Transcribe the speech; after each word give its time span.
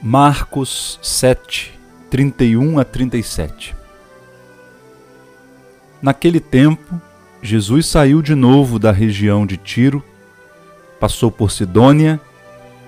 Marcos 0.00 0.96
7, 1.02 1.76
31 2.08 2.78
a 2.78 2.84
37 2.84 3.74
Naquele 6.00 6.38
tempo, 6.38 7.00
Jesus 7.42 7.86
saiu 7.86 8.22
de 8.22 8.36
novo 8.36 8.78
da 8.78 8.92
região 8.92 9.44
de 9.44 9.56
Tiro, 9.56 10.00
passou 11.00 11.32
por 11.32 11.50
Sidônia 11.50 12.20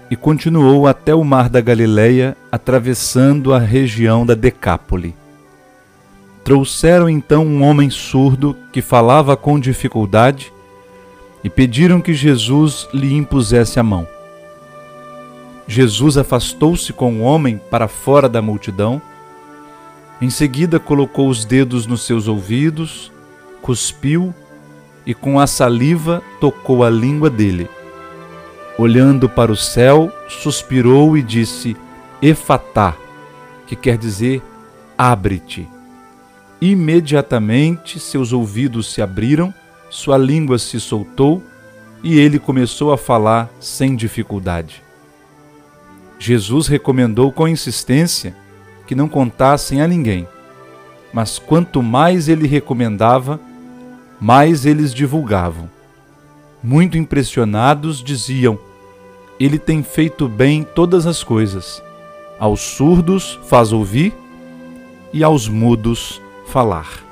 e 0.09 0.15
continuou 0.15 0.87
até 0.87 1.13
o 1.13 1.25
mar 1.25 1.49
da 1.49 1.61
Galileia, 1.61 2.37
atravessando 2.51 3.53
a 3.53 3.59
região 3.59 4.25
da 4.25 4.35
Decápole. 4.35 5.17
Trouxeram 6.45 7.11
então 7.11 7.45
um 7.45 7.65
homem 7.65 7.91
surdo 7.91 8.57
que 8.73 8.81
falava 8.81 9.37
com 9.37 9.59
dificuldade 9.59 10.53
e 11.43 11.51
pediram 11.51 12.01
que 12.01 12.15
Jesus 12.15 12.89
lhe 12.95 13.13
impusesse 13.13 13.81
a 13.81 13.83
mão. 13.83 14.07
Jesus 15.71 16.19
afastou-se 16.19 16.93
com 16.93 17.21
o 17.21 17.21
homem 17.21 17.57
para 17.71 17.87
fora 17.87 18.29
da 18.29 18.43
multidão. 18.43 19.01
Em 20.21 20.29
seguida, 20.29 20.81
colocou 20.81 21.29
os 21.29 21.45
dedos 21.45 21.87
nos 21.87 22.03
seus 22.03 22.27
ouvidos, 22.27 23.13
cuspiu 23.63 24.35
e 25.07 25.15
com 25.15 25.39
a 25.39 25.47
saliva 25.47 26.25
tocou 26.41 26.83
a 26.83 26.91
língua 26.91 27.31
dele. 27.31 27.71
Olhando 28.77 29.29
para 29.29 29.53
o 29.53 29.57
céu, 29.57 30.13
suspirou 30.29 31.17
e 31.17 31.23
disse: 31.23 31.77
Efatá, 32.21 32.97
que 33.65 33.77
quer 33.77 33.97
dizer 33.97 34.43
abre-te. 34.99 35.69
Imediatamente 36.61 38.01
seus 38.01 38.33
ouvidos 38.33 38.93
se 38.93 39.01
abriram, 39.01 39.55
sua 39.89 40.19
língua 40.19 40.59
se 40.59 40.81
soltou 40.81 41.41
e 42.03 42.19
ele 42.19 42.41
começou 42.41 42.93
a 42.93 42.99
falar 42.99 43.49
sem 43.61 43.95
dificuldade. 43.95 44.90
Jesus 46.23 46.67
recomendou 46.67 47.33
com 47.33 47.49
insistência 47.49 48.37
que 48.87 48.95
não 48.95 49.09
contassem 49.09 49.81
a 49.81 49.89
ninguém. 49.89 50.29
Mas 51.15 51.39
quanto 51.39 51.83
mais 51.83 52.29
ele 52.29 52.47
recomendava, 52.47 53.41
mais 54.21 54.67
eles 54.67 54.93
divulgavam. 54.93 55.69
Muito 56.63 56.99
impressionados, 56.99 58.05
diziam: 58.05 58.59
Ele 59.41 59.59
tem 59.59 59.83
feito 59.83 60.29
bem 60.29 60.63
todas 60.63 61.07
as 61.07 61.25
coisas. 61.25 61.83
Aos 62.39 62.61
surdos 62.61 63.41
faz 63.49 63.73
ouvir 63.73 64.15
e 65.15 65.25
aos 65.25 65.49
mudos 65.49 66.21
falar. 66.47 67.03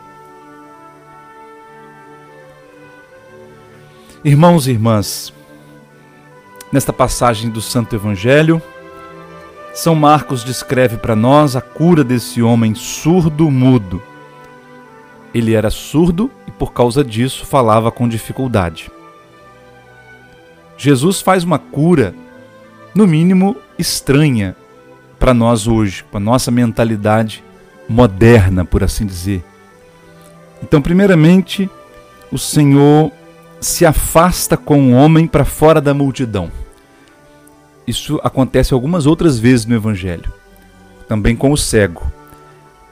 Irmãos 4.22 4.67
e 4.67 4.72
irmãs, 4.72 5.33
nesta 6.70 6.93
passagem 6.93 7.48
do 7.48 7.62
Santo 7.62 7.97
Evangelho, 7.97 8.61
são 9.79 9.95
Marcos 9.95 10.43
descreve 10.43 10.97
para 10.97 11.15
nós 11.15 11.55
a 11.55 11.61
cura 11.61 12.03
desse 12.03 12.43
homem 12.43 12.75
surdo-mudo. 12.75 14.03
Ele 15.33 15.55
era 15.55 15.71
surdo 15.71 16.33
e 16.48 16.51
por 16.51 16.73
causa 16.73 17.05
disso 17.05 17.47
falava 17.47 17.93
com 17.93 18.09
dificuldade. 18.09 18.91
Jesus 20.77 21.21
faz 21.21 21.45
uma 21.45 21.61
cura, 21.61 22.12
no 22.93 23.06
mínimo 23.06 23.56
estranha, 23.79 24.56
para 25.17 25.33
nós 25.33 25.69
hoje, 25.69 26.03
com 26.11 26.17
a 26.17 26.21
nossa 26.21 26.51
mentalidade 26.51 27.45
moderna, 27.89 28.65
por 28.65 28.83
assim 28.83 29.06
dizer. 29.06 29.45
Então, 30.61 30.83
primeiramente, 30.83 31.71
o 32.33 32.39
Senhor 32.39 33.12
se 33.61 33.87
afasta 33.87 34.56
com 34.56 34.91
o 34.91 34.93
homem 34.97 35.29
para 35.29 35.45
fora 35.45 35.81
da 35.81 35.95
multidão. 35.95 36.51
Isso 37.89 38.20
acontece 38.22 38.75
algumas 38.75 39.06
outras 39.06 39.39
vezes 39.39 39.64
no 39.64 39.75
Evangelho, 39.75 40.31
também 41.08 41.34
com 41.34 41.50
o 41.50 41.56
cego. 41.56 42.12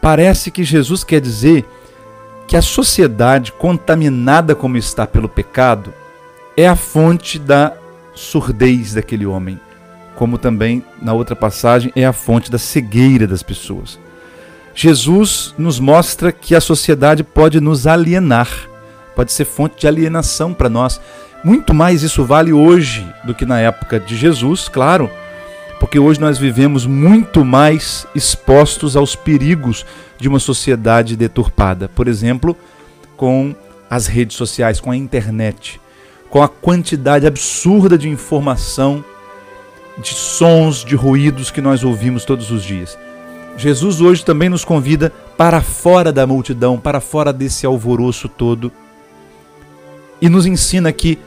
Parece 0.00 0.51
que 0.51 0.64
Jesus 0.64 1.05
quer 1.05 1.20
dizer 1.20 1.67
que 2.48 2.57
a 2.57 2.62
sociedade 2.62 3.52
contaminada 3.52 4.55
como 4.55 4.79
está 4.79 5.07
pelo 5.07 5.29
pecado 5.29 5.92
é 6.57 6.67
a 6.67 6.74
fonte 6.74 7.39
da 7.39 7.74
surdez 8.14 8.95
daquele 8.95 9.27
homem, 9.27 9.61
como 10.14 10.39
também 10.39 10.83
na 11.02 11.13
outra 11.13 11.36
passagem 11.36 11.92
é 11.95 12.07
a 12.07 12.13
fonte 12.14 12.51
da 12.51 12.57
cegueira 12.58 13.27
das 13.27 13.42
pessoas. 13.42 13.98
Jesus 14.74 15.55
nos 15.58 15.78
mostra 15.78 16.33
que 16.33 16.55
a 16.55 16.61
sociedade 16.61 17.23
pode 17.23 17.61
nos 17.61 17.86
alienar, 17.86 18.48
pode 19.14 19.30
ser 19.30 19.45
fonte 19.45 19.80
de 19.80 19.86
alienação 19.86 20.55
para 20.55 20.70
nós. 20.70 20.98
Muito 21.46 21.73
mais 21.73 22.02
isso 22.02 22.24
vale 22.24 22.52
hoje 22.52 23.07
do 23.23 23.33
que 23.33 23.46
na 23.46 23.61
época 23.61 24.01
de 24.01 24.17
Jesus, 24.17 24.68
claro, 24.68 25.08
porque 25.79 25.96
hoje 25.96 26.20
nós 26.20 26.39
vivemos 26.39 26.86
muito 26.86 27.45
mais 27.45 28.05
expostos 28.17 28.96
aos 28.96 29.14
perigos 29.14 29.86
de 30.18 30.29
uma 30.29 30.40
sociedade 30.40 31.14
deturpada. 31.14 31.89
Por 31.89 32.08
exemplo, 32.08 32.57
com 33.17 33.55
as 33.89 34.08
redes 34.08 34.36
sociais, 34.36 34.80
com 34.80 34.90
a 34.90 34.96
internet, 34.96 35.80
com 36.29 36.42
a 36.42 36.48
quantidade 36.48 37.29
absurda 37.29 37.96
de 37.96 38.08
informação, 38.08 39.05
de 39.98 40.14
sons, 40.14 40.84
de 40.84 40.96
ruídos 40.96 41.48
que 41.48 41.61
nós 41.61 41.84
ouvimos 41.84 42.24
todos 42.24 42.51
os 42.51 42.64
dias. 42.64 42.98
Jesus 43.57 44.01
hoje 44.01 44.24
também 44.24 44.48
nos 44.48 44.64
convida 44.64 45.13
para 45.36 45.63
fora 45.63 46.11
da 46.11 46.27
multidão, 46.27 46.77
para 46.77 46.98
fora 47.01 47.33
desse 47.33 47.64
alvoroço 47.64 48.28
todo 48.28 48.73
e 50.20 50.28
nos 50.28 50.45
ensina 50.45 50.90
que 50.92 51.18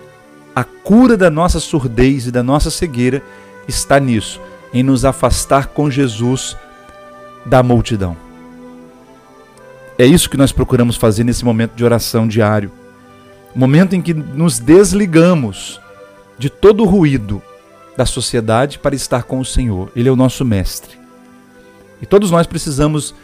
a 0.60 0.64
cura 0.66 1.16
da 1.16 1.30
nossa 1.30 1.58
surdez 1.58 2.28
e 2.28 2.32
da 2.32 2.44
nossa 2.44 2.70
cegueira 2.70 3.24
está 3.66 3.98
nisso, 3.98 4.42
em 4.74 4.84
nos 4.84 5.06
afastar 5.06 5.68
com 5.68 5.90
Jesus 5.90 6.58
da 7.46 7.64
multidão. 7.64 8.18
É 9.98 10.06
isso 10.06 10.30
que 10.30 10.36
nós 10.36 10.52
procuramos 10.52 10.98
fazer 10.98 11.24
nesse 11.24 11.46
momento 11.46 11.76
de 11.76 11.86
oração 11.86 12.28
diário. 12.28 12.72
Momento 13.56 13.96
em 13.96 14.02
que 14.02 14.14
nos 14.14 14.60
desligamos 14.60 15.80
de 16.38 16.50
todo 16.50 16.84
o 16.84 16.86
ruído 16.86 17.42
da 17.96 18.06
sociedade 18.06 18.80
para 18.80 18.96
estar 18.96 19.24
com 19.24 19.40
o 19.40 19.46
Senhor. 19.46 19.90
Ele 19.96 20.10
é 20.10 20.12
o 20.12 20.16
nosso 20.16 20.44
mestre. 20.44 20.98
E 22.02 22.06
todos 22.06 22.32
nós 22.32 22.46
precisamos 22.46 23.16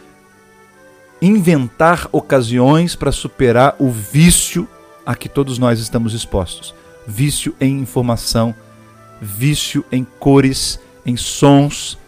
inventar 1.20 2.08
ocasiões 2.12 2.94
para 2.94 3.12
superar 3.12 3.76
o 3.78 3.90
vício 3.90 4.66
a 5.04 5.14
que 5.14 5.28
todos 5.28 5.58
nós 5.58 5.80
estamos 5.80 6.14
expostos: 6.14 6.74
vício 7.06 7.54
em 7.60 7.78
informação, 7.80 8.54
vício 9.20 9.84
em 9.92 10.04
cores, 10.18 10.80
em 11.04 11.16
sons. 11.16 11.98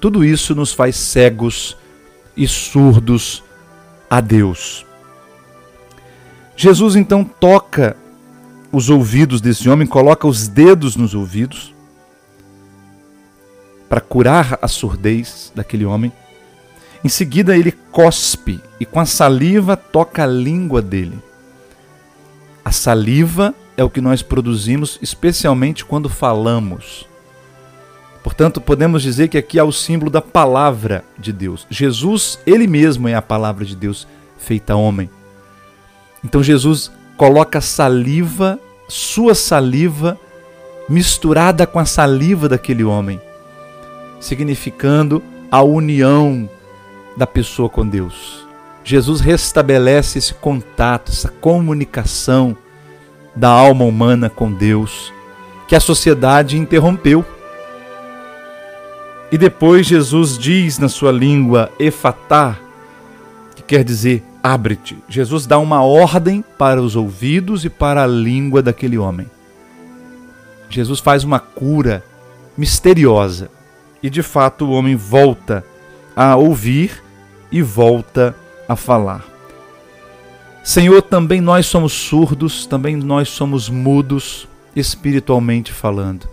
Tudo 0.00 0.24
isso 0.24 0.54
nos 0.54 0.72
faz 0.72 0.96
cegos 0.96 1.76
e 2.36 2.46
surdos 2.46 3.42
a 4.08 4.20
Deus. 4.20 4.86
Jesus 6.56 6.94
então 6.94 7.24
toca 7.24 7.96
os 8.70 8.90
ouvidos 8.90 9.40
desse 9.40 9.68
homem, 9.68 9.86
coloca 9.86 10.26
os 10.26 10.48
dedos 10.48 10.96
nos 10.96 11.14
ouvidos 11.14 11.74
para 13.88 14.00
curar 14.00 14.58
a 14.60 14.68
surdez 14.68 15.52
daquele 15.54 15.84
homem. 15.84 16.12
Em 17.04 17.08
seguida, 17.08 17.56
ele 17.56 17.70
cospe 17.70 18.60
e 18.80 18.86
com 18.86 18.98
a 18.98 19.06
saliva 19.06 19.76
toca 19.76 20.24
a 20.24 20.26
língua 20.26 20.80
dele. 20.80 21.18
A 22.64 22.72
saliva 22.72 23.54
é 23.76 23.82
o 23.82 23.90
que 23.90 24.00
nós 24.00 24.22
produzimos, 24.22 24.98
especialmente 25.02 25.84
quando 25.84 26.08
falamos. 26.08 27.06
Portanto, 28.22 28.60
podemos 28.60 29.02
dizer 29.02 29.28
que 29.28 29.36
aqui 29.36 29.58
há 29.58 29.64
o 29.64 29.72
símbolo 29.72 30.10
da 30.10 30.22
palavra 30.22 31.04
de 31.18 31.32
Deus. 31.32 31.66
Jesus, 31.68 32.38
ele 32.46 32.66
mesmo 32.66 33.06
é 33.06 33.14
a 33.14 33.20
palavra 33.20 33.64
de 33.64 33.76
Deus 33.76 34.06
feita 34.38 34.74
homem. 34.74 35.10
Então 36.24 36.42
Jesus 36.42 36.90
coloca 37.16 37.60
saliva, 37.60 38.58
sua 38.88 39.34
saliva, 39.34 40.18
misturada 40.88 41.66
com 41.66 41.78
a 41.78 41.84
saliva 41.84 42.48
daquele 42.48 42.82
homem, 42.82 43.20
significando 44.20 45.22
a 45.50 45.62
união 45.62 46.48
da 47.16 47.26
pessoa 47.26 47.68
com 47.68 47.86
Deus. 47.86 48.46
Jesus 48.82 49.20
restabelece 49.20 50.18
esse 50.18 50.34
contato, 50.34 51.10
essa 51.10 51.28
comunicação 51.28 52.56
da 53.34 53.48
alma 53.48 53.84
humana 53.84 54.30
com 54.30 54.52
Deus, 54.52 55.12
que 55.66 55.74
a 55.74 55.80
sociedade 55.80 56.58
interrompeu. 56.58 57.24
E 59.32 59.38
depois 59.38 59.86
Jesus 59.86 60.38
diz 60.38 60.78
na 60.78 60.88
sua 60.88 61.10
língua 61.10 61.70
efatá, 61.78 62.56
que 63.56 63.62
quer 63.62 63.82
dizer 63.82 64.22
abre-te. 64.42 64.98
Jesus 65.08 65.46
dá 65.46 65.58
uma 65.58 65.82
ordem 65.82 66.44
para 66.58 66.80
os 66.80 66.94
ouvidos 66.94 67.64
e 67.64 67.70
para 67.70 68.04
a 68.04 68.06
língua 68.06 68.62
daquele 68.62 68.98
homem. 68.98 69.26
Jesus 70.68 71.00
faz 71.00 71.24
uma 71.24 71.40
cura 71.40 72.04
misteriosa 72.56 73.50
e 74.02 74.10
de 74.10 74.22
fato 74.22 74.66
o 74.66 74.72
homem 74.72 74.96
volta 74.96 75.64
a 76.14 76.36
ouvir 76.36 77.02
e 77.50 77.62
volta 77.62 78.34
a 78.68 78.76
falar. 78.76 79.33
Senhor, 80.64 81.02
também 81.02 81.42
nós 81.42 81.66
somos 81.66 81.92
surdos, 81.92 82.64
também 82.64 82.96
nós 82.96 83.28
somos 83.28 83.68
mudos 83.68 84.48
espiritualmente 84.74 85.70
falando. 85.70 86.26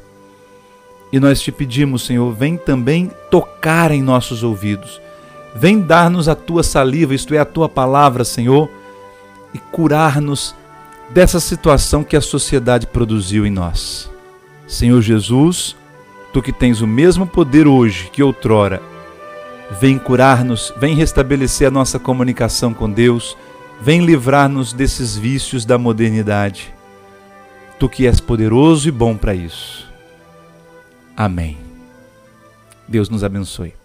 E 1.12 1.19
nós 1.19 1.42
te 1.42 1.51
pedimos, 1.51 2.06
Senhor, 2.06 2.31
vem 2.31 2.56
também 2.56 3.12
tocar 3.30 3.92
em 3.92 4.01
nossos 4.01 4.42
ouvidos. 4.42 5.01
Vem 5.54 5.81
dar-nos 5.81 6.30
a 6.30 6.36
tua 6.36 6.63
saliva, 6.63 7.13
isto 7.13 7.36
é, 7.36 7.39
a 7.39 7.45
tua 7.45 7.68
palavra, 7.68 8.24
Senhor, 8.24 8.69
e 9.54 9.60
curar-nos 9.60 10.56
dessa 11.10 11.42
situação 11.42 12.01
que 12.01 12.16
a 12.16 12.22
sociedade 12.22 12.88
produziu 12.88 13.45
em 13.45 13.51
nós. 13.51 14.10
Senhor 14.66 15.01
Jesus, 15.01 15.75
tu 16.31 16.42
que 16.42 16.54
tens 16.54 16.80
o 16.80 16.88
mesmo 16.88 17.27
poder 17.27 17.68
hoje 17.68 18.10
que 18.10 18.24
outrora, 18.24 18.81
vem 19.77 19.98
curar-nos, 19.98 20.74
vem 20.77 20.95
restabelecer 20.95 21.68
a 21.68 21.72
nossa 21.72 22.00
comunicação 22.00 22.74
com 22.74 22.89
Deus, 22.89 23.36
vem 23.81 24.06
livrar-nos 24.06 24.74
desses 24.74 25.18
vícios 25.18 25.66
da 25.66 25.78
modernidade. 25.78 26.74
Tu 27.80 27.89
que 27.89 28.06
és 28.06 28.19
poderoso 28.19 28.88
e 28.88 28.92
bom 28.92 29.18
para 29.18 29.33
isso. 29.33 29.89
Amém. 31.18 31.57
Deus 32.88 33.10
nos 33.10 33.24
abençoe. 33.24 33.81